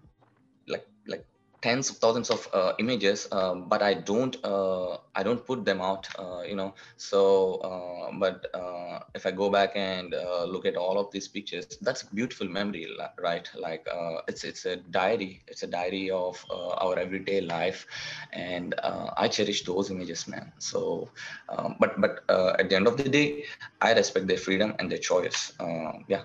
tens 1.61 1.89
of 1.89 1.97
thousands 1.97 2.29
of 2.29 2.47
uh, 2.53 2.73
images, 2.79 3.27
um, 3.31 3.67
but 3.67 3.81
I 3.81 3.93
don't 3.95 4.35
uh, 4.43 4.97
I 5.15 5.23
don't 5.23 5.43
put 5.45 5.65
them 5.65 5.81
out. 5.81 6.07
Uh, 6.17 6.41
you 6.41 6.55
know, 6.55 6.73
so 6.97 7.55
uh, 7.69 8.11
but 8.19 8.45
uh, 8.53 8.99
if 9.15 9.25
I 9.25 9.31
go 9.31 9.49
back 9.49 9.71
and 9.75 10.13
uh, 10.13 10.45
look 10.45 10.65
at 10.65 10.75
all 10.75 10.97
of 10.99 11.11
these 11.11 11.27
pictures, 11.27 11.65
that's 11.81 12.03
a 12.03 12.13
beautiful 12.13 12.47
memory, 12.47 12.87
right? 13.19 13.49
Like 13.55 13.87
it's 14.27 14.43
it's 14.43 14.65
a 14.65 14.77
diary. 14.77 15.41
It's 15.47 15.63
a 15.63 15.67
diary 15.67 16.09
of 16.11 16.43
our 16.51 16.97
everyday 16.97 17.41
life, 17.41 17.85
and 18.33 18.75
I 19.17 19.27
cherish 19.27 19.63
those 19.63 19.89
images, 19.89 20.27
man. 20.27 20.51
So, 20.59 21.09
um, 21.49 21.75
but 21.79 21.99
but 21.99 22.23
at 22.59 22.69
the 22.69 22.75
end 22.75 22.87
of 22.87 22.97
the 22.97 23.09
day, 23.09 23.45
I 23.81 23.93
respect 23.93 24.27
their 24.27 24.37
freedom 24.37 24.75
and 24.79 24.91
their 24.91 24.99
choice. 24.99 25.53
Uh, 25.59 25.93
yeah. 26.07 26.23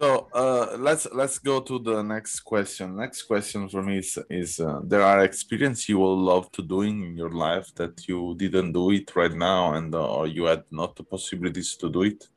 So 0.00 0.28
uh, 0.34 0.76
let's 0.78 1.06
let's 1.12 1.38
go 1.38 1.60
to 1.60 1.78
the 1.78 2.02
next 2.02 2.40
question. 2.40 2.96
Next 2.96 3.22
question 3.22 3.68
for 3.68 3.82
me 3.82 3.98
is 3.98 4.18
is 4.28 4.58
uh, 4.58 4.80
there 4.84 5.02
are 5.02 5.22
experience 5.24 5.88
you 5.88 5.98
will 5.98 6.18
love 6.18 6.50
to 6.52 6.62
doing 6.62 7.02
in 7.04 7.16
your 7.16 7.30
life 7.30 7.72
that 7.76 8.08
you 8.08 8.34
didn't 8.36 8.72
do 8.72 8.90
it 8.90 9.14
right 9.14 9.32
now 9.32 9.74
and 9.74 9.94
uh, 9.94 10.14
or 10.16 10.26
you 10.26 10.44
had 10.44 10.64
not 10.70 10.96
the 10.96 11.04
possibilities 11.04 11.76
to 11.76 11.88
do 11.88 12.02
it. 12.02 12.28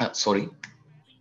Uh, 0.00 0.12
sorry. 0.12 0.48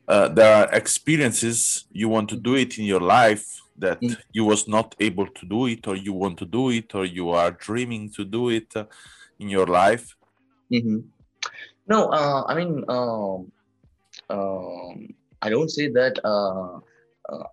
Uh, 0.07 0.29
there 0.29 0.53
are 0.53 0.73
experiences 0.73 1.85
you 1.91 2.07
want 2.07 2.29
to 2.29 2.37
do 2.37 2.55
it 2.55 2.77
in 2.77 2.85
your 2.85 3.01
life 3.01 3.45
that 3.77 4.01
Mm. 4.01 4.17
you 4.31 4.45
was 4.45 4.67
not 4.67 4.95
able 4.99 5.27
to 5.27 5.45
do 5.45 5.67
it 5.67 5.87
or 5.87 5.95
you 5.95 6.13
want 6.13 6.37
to 6.39 6.45
do 6.45 6.69
it 6.71 6.95
or 6.95 7.05
you 7.05 7.29
are 7.29 7.51
dreaming 7.51 8.09
to 8.11 8.23
do 8.23 8.49
it 8.49 8.75
uh, 8.75 8.85
in 9.39 9.49
your 9.49 9.67
life. 9.67 10.15
hmm 10.71 10.99
No, 11.87 12.09
uh, 12.09 12.43
I 12.47 12.55
mean, 12.55 12.83
um, 14.29 15.07
I 15.41 15.49
don't 15.49 15.69
say 15.69 15.89
that. 15.89 16.19
Uh, 16.23 16.79
uh, 17.29 17.43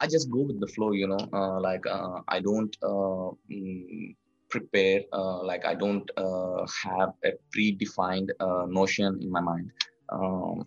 I 0.00 0.06
just 0.06 0.30
go 0.30 0.40
with 0.40 0.60
the 0.60 0.66
flow, 0.66 0.92
you 0.92 1.06
know. 1.06 1.28
Uh, 1.32 1.60
like 1.60 1.86
uh, 1.86 2.20
I 2.28 2.40
don't 2.40 2.76
uh, 2.82 3.30
mm, 3.50 4.14
prepare. 4.48 5.02
Uh, 5.12 5.42
like 5.44 5.64
I 5.64 5.74
don't 5.74 6.10
have 6.16 7.12
a 7.24 7.32
predefined 7.54 8.30
notion 8.68 9.18
in 9.22 9.30
my 9.30 9.40
mind. 9.40 9.70
Um, 10.08 10.66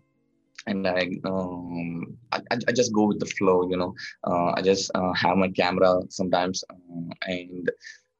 and 0.68 0.88
I, 0.88 1.12
um, 1.26 2.18
I, 2.32 2.40
I 2.68 2.72
just 2.72 2.92
go 2.92 3.06
with 3.06 3.20
the 3.20 3.28
flow, 3.28 3.70
you 3.70 3.78
know. 3.78 3.94
I 4.24 4.62
just 4.62 4.92
have 4.96 5.38
my 5.38 5.50
camera 5.50 6.00
sometimes, 6.10 6.64
and 7.28 7.70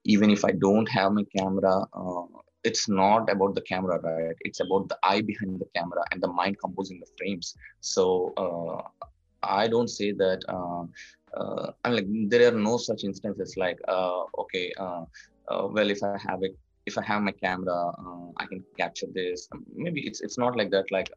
even 0.04 0.30
if 0.30 0.46
I 0.46 0.52
don't 0.52 0.88
have 0.90 1.14
my 1.14 1.24
camera, 1.36 1.86
it's 2.66 2.90
not 2.90 3.30
about 3.30 3.56
the 3.56 3.62
camera, 3.62 4.00
right? 4.02 4.36
It's 4.42 4.60
about 4.60 4.90
the 4.90 4.98
eye 5.04 5.22
behind 5.22 5.60
the 5.60 5.70
camera 5.76 6.04
and 6.12 6.22
the 6.22 6.28
mind 6.28 6.58
composing 6.60 7.00
the 7.00 7.08
frames. 7.18 7.56
So 7.82 8.34
uh, 8.38 8.82
I 9.44 9.68
don't 9.68 9.90
say 9.90 10.12
that. 10.14 10.42
Uh, 10.50 10.86
uh, 11.40 11.72
I'm 11.84 11.94
like 11.94 12.08
there 12.30 12.48
are 12.48 12.58
no 12.58 12.78
such 12.78 13.04
instances 13.04 13.56
like 13.58 13.80
uh, 13.88 14.24
okay, 14.40 14.74
uh, 14.78 15.04
uh, 15.50 15.68
well 15.68 15.90
if 15.90 16.02
I 16.04 16.18
have 16.28 16.44
it, 16.44 16.58
if 16.86 16.98
I 16.98 17.04
have 17.04 17.22
my 17.22 17.32
camera, 17.32 17.92
I 18.38 18.46
can 18.46 18.64
capture 18.78 19.08
this. 19.14 19.48
Um, 19.52 19.66
Maybe 19.76 20.02
it's 20.08 20.22
it's 20.22 20.38
not 20.38 20.56
like 20.58 20.72
that. 20.72 20.92
Like 20.92 21.10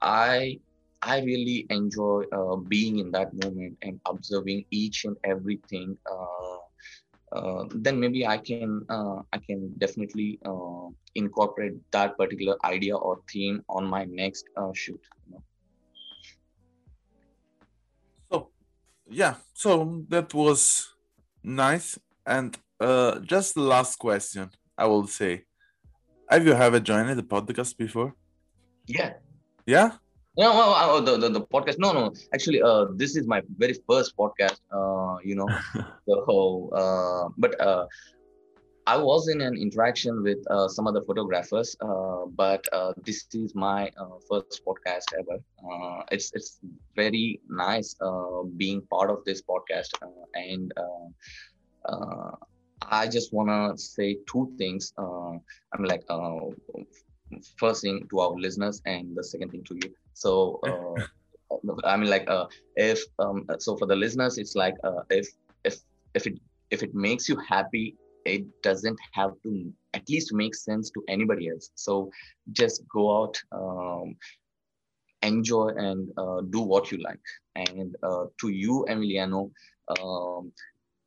I 0.00 0.60
I 1.02 1.20
really 1.22 1.66
enjoy 1.70 2.24
being 2.68 2.98
in 2.98 3.10
that 3.12 3.32
moment 3.44 3.76
and 3.82 4.00
observing 4.06 4.64
each 4.70 5.04
and 5.04 5.16
everything. 5.24 5.98
Uh, 7.32 7.64
then 7.74 7.98
maybe 7.98 8.26
I 8.26 8.38
can 8.38 8.86
uh, 8.88 9.22
I 9.32 9.38
can 9.38 9.74
definitely 9.78 10.38
uh, 10.44 10.88
incorporate 11.14 11.74
that 11.90 12.16
particular 12.16 12.56
idea 12.64 12.96
or 12.96 13.20
theme 13.30 13.62
on 13.68 13.84
my 13.84 14.04
next 14.04 14.44
uh, 14.56 14.70
shoot. 14.72 15.00
You 15.26 15.32
know? 15.34 15.42
So 18.30 18.50
yeah, 19.10 19.34
so 19.54 20.04
that 20.08 20.32
was 20.34 20.94
nice. 21.42 21.98
And 22.24 22.56
uh, 22.80 23.20
just 23.20 23.54
the 23.54 23.62
last 23.62 23.98
question, 23.98 24.50
I 24.78 24.86
will 24.86 25.06
say, 25.06 25.44
have 26.28 26.46
you 26.46 26.52
ever 26.52 26.80
joined 26.80 27.18
the 27.18 27.22
podcast 27.22 27.76
before? 27.76 28.14
Yeah. 28.86 29.14
Yeah. 29.66 29.98
No, 30.38 30.50
well, 30.52 30.74
uh, 30.74 31.00
the, 31.00 31.16
the 31.16 31.28
the 31.30 31.40
podcast. 31.40 31.78
No, 31.78 31.92
no. 31.92 32.12
Actually, 32.34 32.60
uh, 32.60 32.86
this 32.94 33.16
is 33.16 33.26
my 33.26 33.40
very 33.56 33.74
first 33.88 34.16
podcast. 34.16 34.58
Uh, 34.70 35.16
you 35.24 35.34
know, 35.34 35.48
the 36.06 36.16
whole. 36.26 36.70
Uh, 36.76 37.30
but 37.38 37.58
uh, 37.58 37.86
I 38.86 38.98
was 38.98 39.28
in 39.28 39.40
an 39.40 39.56
interaction 39.56 40.22
with 40.22 40.38
uh, 40.50 40.68
some 40.68 40.86
other 40.86 41.02
photographers, 41.02 41.74
uh, 41.80 42.26
but 42.36 42.68
uh, 42.72 42.92
this 43.04 43.26
is 43.32 43.54
my 43.54 43.90
uh, 43.98 44.18
first 44.28 44.60
podcast 44.66 45.08
ever. 45.18 45.40
Uh, 45.64 46.02
it's 46.12 46.30
it's 46.34 46.60
very 46.94 47.40
nice 47.48 47.96
uh, 48.00 48.42
being 48.56 48.82
part 48.90 49.10
of 49.10 49.24
this 49.24 49.40
podcast, 49.40 49.90
and 50.34 50.72
uh, 50.76 52.30
I 52.82 53.08
just 53.08 53.32
wanna 53.32 53.76
say 53.78 54.18
two 54.30 54.52
things. 54.58 54.92
Uh, 54.98 55.40
I'm 55.72 55.84
like 55.84 56.04
uh, 56.10 56.52
first 57.56 57.82
thing 57.82 58.06
to 58.10 58.20
our 58.20 58.34
listeners, 58.36 58.82
and 58.84 59.16
the 59.16 59.24
second 59.24 59.50
thing 59.50 59.64
to 59.64 59.74
you. 59.82 59.94
So. 60.22 60.60
I 61.84 61.96
mean, 61.96 62.10
like, 62.10 62.28
if 62.74 63.00
um, 63.20 63.46
so, 63.58 63.76
for 63.76 63.86
the 63.86 63.94
listeners, 63.94 64.36
it's 64.36 64.56
like, 64.56 64.74
if 65.10 65.28
if 65.62 65.78
if 66.14 66.26
it 66.26 66.34
if 66.70 66.82
it 66.82 66.92
makes 66.94 67.28
you 67.28 67.36
happy 67.48 67.96
it 68.26 68.44
doesn't 68.62 68.98
have 69.12 69.32
to 69.42 69.72
at 69.94 70.08
least 70.08 70.32
make 70.32 70.54
sense 70.54 70.90
to 70.90 71.02
anybody 71.08 71.48
else 71.48 71.70
so 71.74 72.10
just 72.52 72.82
go 72.88 73.22
out 73.22 73.40
um, 73.52 74.16
enjoy 75.22 75.68
and 75.68 76.10
uh, 76.18 76.40
do 76.50 76.60
what 76.60 76.90
you 76.90 76.98
like 76.98 77.26
and 77.54 77.96
uh, 78.02 78.24
to 78.40 78.48
you 78.48 78.84
emiliano 78.88 79.50
um, 80.00 80.52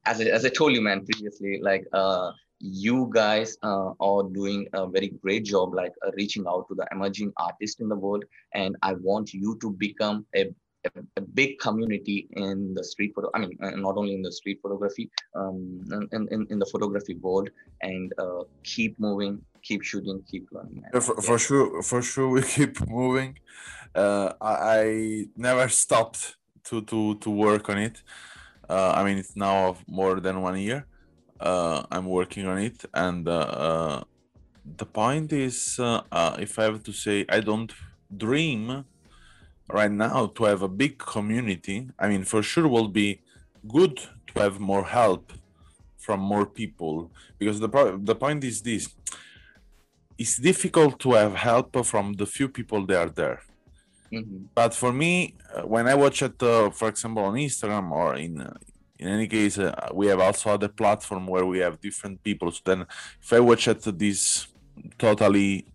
as, 0.06 0.22
I, 0.22 0.26
as 0.26 0.46
i 0.46 0.50
told 0.50 0.74
you 0.74 0.82
man 0.82 1.06
previously 1.06 1.60
like 1.62 1.86
uh, 1.94 2.32
you 2.60 3.10
guys 3.14 3.58
uh, 3.64 3.92
are 4.00 4.24
doing 4.24 4.68
a 4.74 4.88
very 4.88 5.10
great 5.22 5.46
job 5.46 5.74
like 5.74 5.94
uh, 6.06 6.12
reaching 6.18 6.46
out 6.48 6.68
to 6.68 6.76
the 6.76 6.86
emerging 6.92 7.32
artists 7.38 7.80
in 7.80 7.88
the 7.88 7.96
world 7.96 8.24
and 8.54 8.76
i 8.82 8.94
want 8.94 9.34
you 9.34 9.58
to 9.62 9.72
become 9.72 10.26
a 10.36 10.54
a, 10.86 10.90
a, 11.18 11.22
big 11.22 11.60
community 11.60 12.28
in 12.32 12.74
the 12.74 12.84
street 12.84 13.14
photo. 13.16 13.30
I 13.34 13.40
mean, 13.40 13.58
uh, 13.62 13.72
not 13.72 13.98
only 13.98 14.14
in 14.14 14.22
the 14.22 14.32
street 14.32 14.60
photography, 14.62 15.10
um, 15.36 15.82
in, 16.12 16.28
in, 16.32 16.48
in 16.50 16.60
the 16.60 16.66
photography 16.66 17.16
world, 17.16 17.50
and 17.82 18.14
uh, 18.18 18.44
keep 18.64 19.00
moving, 19.00 19.42
keep 19.62 19.84
shooting, 19.84 20.24
keep 20.30 20.48
learning. 20.52 20.84
Yeah, 20.94 21.00
for, 21.00 21.22
for 21.22 21.38
sure, 21.38 21.84
for 21.84 22.02
sure, 22.02 22.30
we 22.30 22.42
keep 22.56 22.88
moving. 22.88 23.40
Uh, 23.94 24.34
I, 24.42 24.54
I, 24.54 25.26
never 25.36 25.68
stopped 25.68 26.38
to 26.66 26.82
to 26.84 27.16
to 27.16 27.30
work 27.30 27.70
on 27.70 27.78
it. 27.78 28.02
Uh, 28.70 28.94
I 28.96 29.04
mean, 29.04 29.18
it's 29.18 29.36
now 29.36 29.78
more 29.88 30.20
than 30.20 30.42
one 30.42 30.58
year. 30.58 30.86
Uh, 31.40 31.84
I'm 31.92 32.06
working 32.06 32.46
on 32.48 32.58
it, 32.58 32.84
and 32.94 33.28
uh, 33.28 34.04
the 34.78 34.86
point 34.86 35.32
is, 35.32 35.80
if 35.80 36.60
I 36.60 36.64
have 36.64 36.84
to 36.84 36.92
say, 36.92 37.26
I 37.30 37.40
don't 37.40 37.72
dream 38.16 38.86
right 39.72 39.92
now 39.92 40.28
to 40.28 40.44
have 40.46 40.62
a 40.62 40.68
big 40.68 40.98
community. 40.98 41.90
I 41.98 42.10
mean 42.10 42.24
for 42.24 42.42
sure 42.42 42.68
will 42.68 42.88
be 42.88 43.22
good 43.68 43.98
to 43.98 44.42
have 44.42 44.60
more 44.60 44.86
help 44.86 45.34
from 45.98 46.20
more 46.20 46.46
people. 46.46 47.12
Because 47.38 47.60
the 47.60 47.70
pro- 47.70 47.98
the 47.98 48.16
point 48.16 48.44
is 48.44 48.62
this. 48.62 48.90
It's 50.18 50.38
difficult 50.38 51.00
to 51.00 51.14
have 51.14 51.36
help 51.36 51.86
from 51.86 52.14
the 52.14 52.26
few 52.26 52.50
people 52.50 52.86
that 52.88 52.98
are 52.98 53.10
there. 53.10 53.40
Mm-hmm. 54.12 54.46
but 54.56 54.74
for 54.74 54.92
me 54.92 55.36
uh, 55.54 55.62
when 55.74 55.88
i 55.88 55.94
watch 55.94 56.24
it 56.24 56.42
uh, 56.42 56.72
for 56.72 56.88
example 56.88 57.24
on 57.24 57.36
instagram 57.36 57.92
or 57.92 58.16
in 58.16 58.42
uh, 58.42 58.52
in 59.00 59.08
any 59.08 59.28
case 59.28 59.58
uh, 59.58 59.90
we 59.94 60.08
have 60.08 60.20
also 60.20 60.52
other 60.52 60.68
platform 60.68 61.26
where 61.28 61.46
we 61.46 61.60
have 61.60 61.80
different 61.80 62.22
people 62.24 62.52
so 62.52 62.62
then 62.66 62.86
if 63.22 63.34
i 63.34 63.40
watch 63.40 63.68
at 63.68 63.82
this 63.98 64.48
totally 64.98 65.66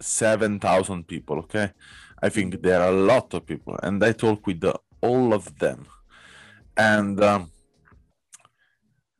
7000 0.00 1.06
people 1.06 1.38
okay 1.38 1.70
I 2.22 2.28
think 2.28 2.62
there 2.62 2.80
are 2.80 2.88
a 2.88 2.96
lot 2.96 3.32
of 3.34 3.46
people, 3.46 3.78
and 3.82 4.02
I 4.04 4.12
talk 4.12 4.46
with 4.46 4.60
the, 4.60 4.78
all 5.00 5.32
of 5.32 5.58
them, 5.58 5.86
and 6.76 7.22
um, 7.22 7.50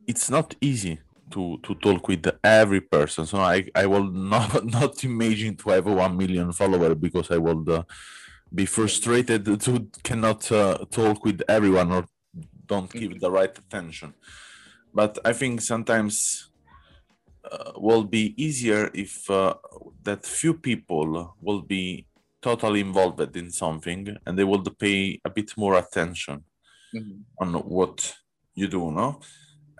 it's 0.07 0.31
not 0.31 0.55
easy 0.61 1.00
to 1.31 1.59
to 1.62 1.75
talk 1.76 2.09
with 2.09 2.26
every 2.45 2.83
person. 2.83 3.25
So 3.25 3.38
I 3.38 3.69
I 3.75 3.87
will 3.87 4.05
not 4.35 4.64
not 4.67 5.02
imagine 5.05 5.57
to 5.57 5.71
have 5.71 5.87
one 5.87 6.17
million 6.17 6.52
follower 6.52 6.95
because 6.95 7.31
I 7.31 7.38
will 7.38 7.64
uh, 7.71 7.83
be 8.55 8.67
frustrated 8.67 9.45
to 9.45 9.88
cannot 10.02 10.50
uh, 10.52 10.85
talk 10.90 11.25
with 11.25 11.40
everyone 11.49 11.93
or 11.93 12.05
don't 12.72 12.90
give 13.00 13.12
the 13.20 13.30
right 13.38 13.54
attention. 13.64 14.14
But 14.94 15.12
I 15.24 15.32
think 15.32 15.60
sometimes 15.60 16.14
uh, 17.50 17.72
will 17.76 18.04
be 18.04 18.34
easier 18.36 18.90
if 18.94 19.12
uh, 19.30 19.54
that 20.02 20.24
few 20.24 20.54
people 20.54 21.34
will 21.40 21.62
be 21.62 22.06
totally 22.42 22.80
involved 22.80 23.36
in 23.36 23.50
something 23.50 24.16
and 24.24 24.38
they 24.38 24.44
will 24.44 24.62
pay 24.78 25.20
a 25.24 25.30
bit 25.30 25.50
more 25.56 25.74
attention 25.76 26.44
mm-hmm. 26.94 27.20
on 27.42 27.54
what 27.76 28.14
you 28.54 28.66
do 28.68 28.90
no 28.90 29.20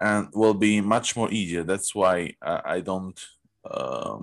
and 0.01 0.29
will 0.35 0.55
be 0.55 0.81
much 0.81 1.17
more 1.17 1.31
easier 1.31 1.63
that's 1.63 1.95
why 1.95 2.33
i, 2.43 2.61
I 2.77 2.81
don't 2.81 3.19
um, 3.71 4.23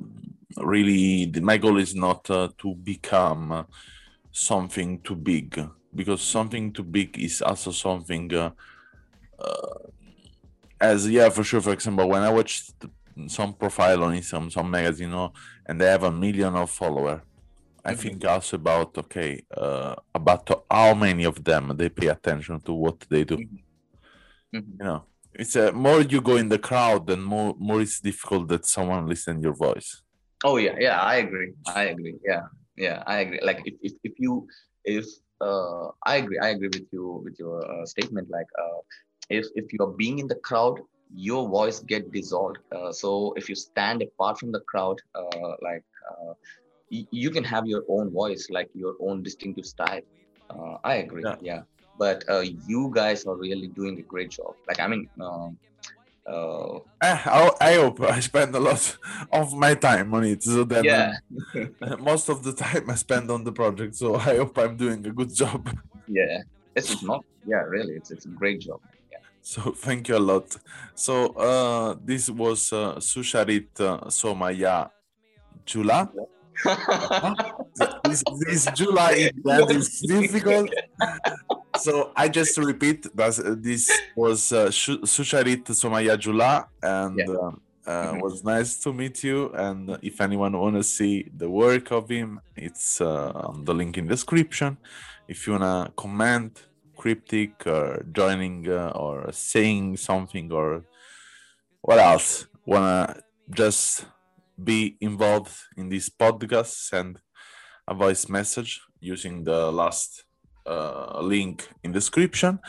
really 0.58 1.32
my 1.42 1.58
goal 1.58 1.78
is 1.78 1.96
not 1.96 2.30
uh, 2.30 2.50
to 2.60 2.76
become 2.76 3.66
something 4.32 5.02
too 5.02 5.16
big 5.16 5.50
because 6.00 6.22
something 6.22 6.66
too 6.72 6.84
big 6.84 7.10
is 7.28 7.42
also 7.42 7.72
something 7.72 8.26
uh, 8.34 8.52
uh, 9.46 9.78
as 10.80 11.00
yeah 11.10 11.30
for 11.30 11.44
sure 11.44 11.62
for 11.68 11.74
example 11.78 12.08
when 12.14 12.24
i 12.24 12.30
watch 12.30 12.52
some 13.28 13.52
profile 13.54 14.04
on 14.04 14.22
some 14.22 14.50
some 14.56 14.70
magazine 14.70 15.14
and 15.68 15.82
they 15.82 15.90
have 15.96 16.04
a 16.04 16.12
million 16.12 16.54
of 16.56 16.70
followers 16.70 17.22
I 17.88 17.94
mm-hmm. 17.94 18.02
think 18.02 18.26
also 18.26 18.58
about 18.58 18.98
okay 18.98 19.32
uh, 19.56 19.96
about 20.14 20.66
how 20.70 20.94
many 20.94 21.24
of 21.24 21.42
them 21.42 21.74
they 21.80 21.90
pay 21.90 22.08
attention 22.08 22.60
to 22.68 22.74
what 22.74 23.00
they 23.10 23.24
do. 23.24 23.38
Mm-hmm. 23.38 24.58
mm-hmm. 24.58 24.72
You 24.80 24.86
know, 24.88 25.04
it's 25.34 25.56
a 25.56 25.72
more 25.72 26.02
you 26.02 26.20
go 26.20 26.36
in 26.36 26.50
the 26.50 26.60
crowd, 26.60 27.08
then 27.08 27.22
more 27.22 27.56
more 27.58 27.82
it's 27.82 28.00
difficult 28.02 28.50
that 28.50 28.66
someone 28.66 29.08
listen 29.08 29.42
your 29.42 29.56
voice. 29.68 29.90
Oh 30.44 30.58
yeah, 30.58 30.76
yeah, 30.78 31.00
I 31.00 31.16
agree. 31.26 31.54
I 31.82 31.84
agree. 31.94 32.18
Yeah, 32.26 32.46
yeah, 32.76 33.04
I 33.08 33.16
agree. 33.24 33.40
Like 33.42 33.62
if 33.70 33.76
if, 33.82 33.94
if 34.04 34.14
you 34.18 34.48
if 34.84 35.06
uh, 35.42 35.90
I 36.06 36.18
agree, 36.18 36.40
I 36.42 36.50
agree 36.50 36.70
with 36.70 36.88
you 36.92 37.22
with 37.24 37.36
your 37.40 37.60
uh, 37.66 37.86
statement. 37.86 38.30
Like 38.30 38.48
uh, 38.60 38.80
if 39.30 39.46
if 39.56 39.72
you 39.74 39.80
are 39.86 39.94
being 40.04 40.20
in 40.20 40.28
the 40.28 40.40
crowd, 40.44 40.80
your 41.14 41.48
voice 41.50 41.80
get 41.80 42.12
dissolved. 42.12 42.58
Uh, 42.76 42.92
so 42.92 43.34
if 43.38 43.50
you 43.50 43.56
stand 43.56 44.02
apart 44.02 44.40
from 44.40 44.52
the 44.52 44.62
crowd, 44.62 44.98
uh, 45.16 45.50
like 45.62 45.84
uh, 46.12 46.34
you 46.90 47.30
can 47.32 47.44
have 47.44 47.66
your 47.66 47.84
own 47.90 48.12
voice 48.12 48.48
like 48.50 48.70
your 48.74 48.94
own 49.02 49.22
distinctive 49.24 49.66
style 49.66 50.02
uh, 50.50 50.76
i 50.84 50.96
agree 50.96 51.24
yeah, 51.26 51.36
yeah. 51.42 51.62
but 51.98 52.24
uh, 52.30 52.44
you 52.66 52.92
guys 52.94 53.26
are 53.26 53.36
really 53.36 53.70
doing 53.76 54.00
a 54.00 54.04
great 54.04 54.30
job 54.32 54.54
like 54.68 54.80
i 54.80 54.88
mean 54.88 55.08
um, 56.28 56.82
uh, 57.02 57.18
I, 57.26 57.52
I 57.62 57.74
hope 57.76 58.02
I 58.02 58.20
spend 58.20 58.54
a 58.56 58.60
lot 58.60 58.98
of 59.32 59.54
my 59.56 59.76
time 59.76 60.14
on 60.14 60.24
it. 60.26 60.44
So 60.44 60.64
then, 60.64 60.84
yeah. 60.84 61.14
most 62.00 62.30
of 62.30 62.44
the 62.44 62.54
time 62.54 62.90
I 62.90 62.96
spend 62.96 63.32
on 63.32 63.44
the 63.44 63.52
project. 63.52 63.96
So 63.96 64.16
I 64.16 64.38
hope 64.38 64.58
I'm 64.58 64.76
doing 64.76 65.06
a 65.06 65.12
good 65.12 65.34
job. 65.34 65.70
Yeah, 66.10 66.44
it's 66.74 67.04
not. 67.04 67.26
Yeah, 67.46 67.64
really, 67.68 67.96
it's 67.96 68.12
it's 68.12 68.24
a 68.24 68.30
great 68.30 68.62
job. 68.62 68.80
Yeah. 69.12 69.18
So 69.42 69.74
thank 69.74 70.08
you 70.08 70.16
a 70.16 70.24
lot. 70.24 70.56
So 70.96 71.36
uh, 71.36 71.96
this 72.02 72.30
was 72.30 72.72
uh, 72.72 72.96
Susharit 72.96 73.68
uh, 73.82 74.06
Somaya 74.06 74.90
Jula. 75.66 76.10
Yeah 76.16 76.24
this, 78.04 78.24
this 78.40 78.68
July 78.74 79.32
that 79.44 79.70
is 79.70 80.00
difficult. 80.08 80.70
So 81.80 82.12
I 82.16 82.28
just 82.28 82.58
repeat 82.58 83.04
that 83.16 83.60
this 83.62 83.92
was 84.16 84.52
uh, 84.52 84.68
Susharit 84.68 85.64
Somaya 85.66 86.18
Jula, 86.18 86.68
and 86.82 87.18
yeah. 87.18 87.26
uh, 87.26 87.52
uh, 87.88 88.12
mm-hmm. 88.12 88.20
was 88.20 88.44
nice 88.44 88.78
to 88.80 88.94
meet 88.94 89.24
you. 89.24 89.52
And 89.54 89.98
if 90.02 90.20
anyone 90.20 90.58
wanna 90.58 90.84
see 90.84 91.30
the 91.36 91.50
work 91.50 91.92
of 91.92 92.10
him, 92.10 92.42
it's 92.56 93.00
uh, 93.00 93.32
on 93.32 93.64
the 93.66 93.74
link 93.74 93.98
in 93.98 94.08
description. 94.08 94.78
If 95.28 95.48
you 95.48 95.54
wanna 95.54 95.92
comment, 95.96 96.68
cryptic, 96.96 97.66
or 97.66 98.06
joining, 98.12 98.70
uh, 98.70 98.92
or 98.96 99.32
saying 99.32 99.98
something, 99.98 100.52
or 100.52 100.84
what 101.82 102.00
else, 102.00 102.48
wanna 102.66 103.22
just 103.50 104.06
be 104.62 104.98
involved 105.00 105.56
in 105.78 105.90
this 105.90 106.10
podcast, 106.10 106.90
send 106.90 107.20
a 107.88 107.94
voice 107.94 108.28
message 108.28 108.82
using 109.00 109.44
the 109.44 109.72
last 109.72 110.26
uh, 110.68 111.22
link 111.22 111.68
in 111.84 111.92
description. 111.92 112.60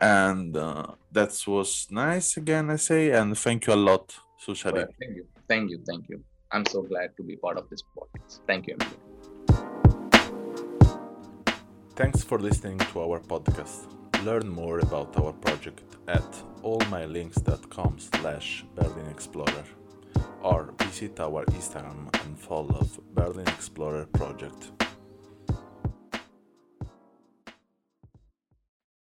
And 0.00 0.56
uh, 0.56 0.86
that 1.12 1.32
was 1.46 1.86
nice 1.90 2.36
again, 2.36 2.70
I 2.70 2.76
say. 2.76 3.10
And 3.10 3.36
thank 3.38 3.66
you 3.66 3.74
a 3.74 3.76
lot, 3.76 4.16
Sushari. 4.44 4.74
Well, 4.74 4.86
thank 5.00 5.16
you. 5.16 5.26
Thank 5.48 5.70
you. 5.70 5.78
Thank 5.86 6.08
you. 6.08 6.22
I'm 6.50 6.66
so 6.66 6.82
glad 6.82 7.16
to 7.16 7.22
be 7.22 7.36
part 7.36 7.58
of 7.58 7.68
this 7.70 7.82
podcast. 7.96 8.40
Thank 8.46 8.66
you. 8.68 8.76
Thanks 11.96 12.24
for 12.24 12.38
listening 12.38 12.78
to 12.78 13.00
our 13.02 13.20
podcast. 13.20 13.86
Learn 14.24 14.48
more 14.48 14.78
about 14.80 15.16
our 15.16 15.32
project 15.32 15.82
at 16.08 16.28
allmylinks.com 16.62 17.98
slash 17.98 18.64
Berlin 18.74 19.06
Explorer 19.10 19.64
or 20.42 20.74
visit 20.78 21.20
our 21.20 21.44
Instagram 21.46 22.14
and 22.24 22.38
follow 22.38 22.86
Berlin 23.14 23.48
Explorer 23.48 24.06
project. 24.06 24.83